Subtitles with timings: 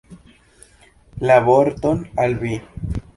[1.31, 2.57] Ia vorton al vi.